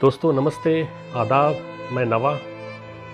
[0.00, 1.56] दोस्तों, नमस्ते, आदाब,
[1.92, 2.30] मैं नवा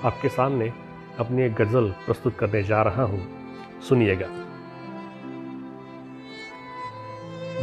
[0.05, 0.73] आपके सामने
[1.19, 3.21] अपनी एक गज़ल प्रस्तुत करने जा रहा हूँ।
[3.81, 4.27] सुनिएगा।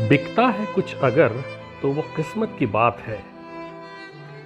[0.10, 1.30] बिकता है कुछ अगर
[1.82, 3.24] तो वो किस्मत की बात है।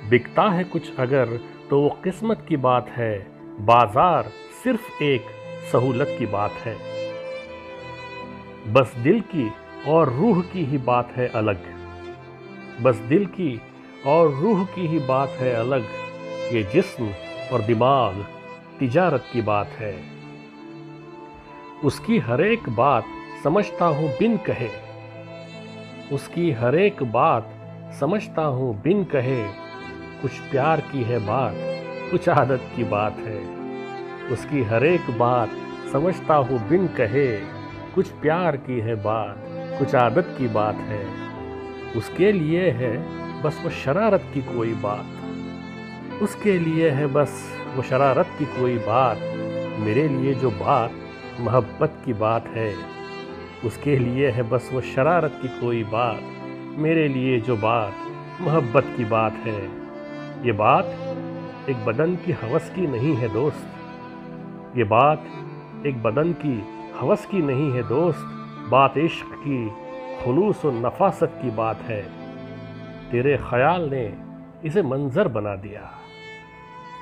[0.10, 1.40] बिकता है कुछ अगर
[1.70, 3.18] तो वो किस्मत की बात है।
[3.66, 4.30] बाज़ार
[4.64, 5.26] सिर्फ़ एक
[5.72, 6.76] सहूलत की बात है।
[8.74, 9.52] बस दिल की
[9.88, 11.66] और रूह की ही बात है अलग।
[12.82, 13.62] बस दिल की
[14.06, 15.84] और रूह की ही बात है अलग,
[16.54, 17.10] ये जिस्म
[17.54, 18.26] और दिमाग
[18.80, 20.04] तिजारत की बात है।
[21.84, 23.06] उसकी हर एक बात
[23.44, 24.70] समझता हूँ बिन कहे।
[26.12, 27.50] उसकी हर एक बात
[28.00, 29.44] समझता हूँ बिन कहे।
[30.22, 31.54] कुछ प्यार की है बात,
[32.12, 33.58] कुछ आदत की बात है।
[34.32, 35.50] उसकी हर एक बात
[35.92, 37.38] समझता हूँ बिन कहे।
[37.96, 39.44] कुछ प्यार की है बात,
[39.80, 41.06] कुछ आदत की बात है।
[41.98, 45.06] उसके लिए है बस वो शरारत की कोई बात।
[46.22, 49.18] उसके लिए है बस वो शरारत की कोई बात।
[49.80, 50.92] मेरे लिए जो बात,
[51.40, 52.76] मोहब्बत की बात है,
[53.66, 56.22] उसके लिए है बस वो शरारत की कोई बात।
[56.78, 57.94] मेरे लिए जो बात,
[58.42, 59.66] मोहब्बत की बात है।
[60.46, 60.86] ये बात
[61.70, 63.68] एक बदन की हवस की नहीं है दोस्त।
[64.78, 65.24] ये बात
[65.88, 66.64] एक बदन की
[67.00, 68.26] हवस की नहीं है दोस्त।
[68.70, 69.70] बात इश्क की,
[70.24, 72.17] खलूस और नफासत की बात है।
[73.12, 74.14] तेरे ख्याल ने
[74.66, 75.82] इसे मंज़र बना दिया।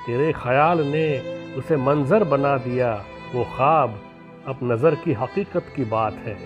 [0.06, 1.18] तेरे ख्याल ने
[1.54, 3.04] उसे मंज़र बना दिया,
[3.34, 4.00] वो ख्वाब
[4.46, 6.36] अब नज़र की हकीकत की बात है।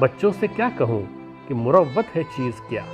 [0.00, 1.02] बच्चों से क्या कहूँ
[1.48, 2.84] कि मुरवत है चीज़ क्या?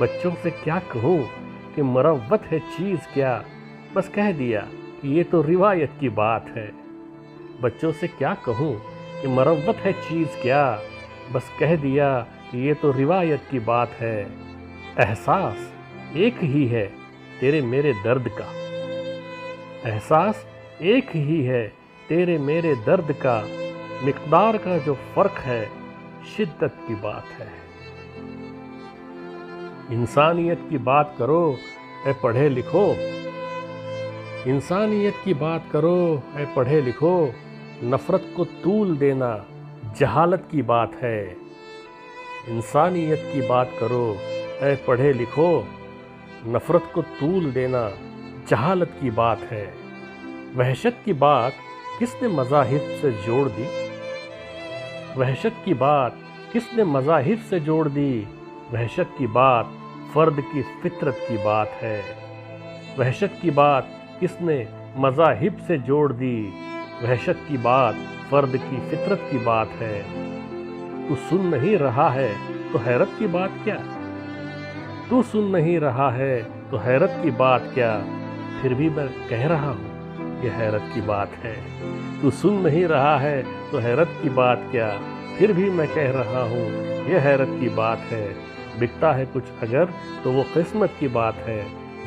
[0.00, 1.28] बच्चों से क्या कहूँ
[1.74, 3.44] कि मुरवत है चीज़ क्या?
[3.94, 4.60] बस कह दिया
[5.02, 6.72] कि ये तो रिवायत की बात है।
[7.62, 8.82] बच्चों से क्या कहूँ
[9.22, 10.80] कि मरवत है चीज़ क्या?
[11.32, 14.30] बस कह दिया ये तो रिवायत की बात है।
[14.98, 15.72] एहसास
[16.16, 16.86] एक ही है
[17.40, 18.46] तेरे मेरे दर्द का।
[19.90, 20.46] एहसास
[20.82, 21.72] एक ही है
[22.08, 23.42] तेरे मेरे दर्द का।
[24.06, 25.70] मकदार का जो फ़र्क है,
[26.36, 27.50] शिद्दत की बात है।
[29.92, 31.58] इंसानियत की बात करो
[32.06, 32.94] ए पढ़े लिखो।
[34.50, 37.32] इंसानियत की बात करो ए पढ़े लिखो।
[37.84, 39.44] नफ़रत को तूल देना
[39.98, 41.47] जहालत की बात है।
[42.50, 44.18] इंसानियत की बात करो,
[44.62, 45.68] ऐ पढ़े लिखो।
[46.46, 47.90] नफ़रत को तूल देना
[48.48, 49.74] जहालत की बात है।
[50.56, 51.52] वहशत की बात
[51.98, 53.66] किसने मज़ाहिब से जोड़ दी?
[55.16, 56.18] वहशत की बात
[56.52, 58.26] किसने मज़ाहिब से जोड़ दी?
[58.72, 59.72] वहशत की बात
[60.14, 62.02] फ़र्द की फितरत की बात है।
[62.98, 63.88] वहशत की बात
[64.20, 66.52] किसने मज़ाहिब से जोड़ दी?
[67.02, 67.94] वहशत की बात
[68.30, 70.37] फर्द की फितरत की बात है।
[71.08, 72.28] तू सुन नहीं रहा है
[72.72, 73.76] तो हैरत की बात क्या?
[75.10, 77.92] तू सुन नहीं रहा है तो हैरत की बात क्या?
[78.62, 81.54] फिर भी मैं कह रहा हूँ, ये हैरत की बात है।
[82.22, 84.90] तू सुन नहीं रहा है तो हैरत की बात क्या?
[85.38, 86.66] फिर भी मैं कह रहा हूँ,
[87.06, 88.26] ये हैरत की बात है।
[88.80, 89.92] बिकता है कुछ अगर
[90.24, 91.62] तो वो किस्मत की बात है।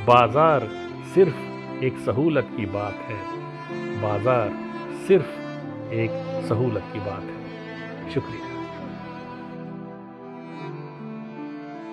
[0.06, 0.68] बाज़ार
[1.14, 3.20] सिर्फ़ एक सहूलत की बात है।
[4.02, 4.54] बाज़ार
[5.08, 8.61] सिर्फ़ एक सहूलत की बात है। शुक्रिया।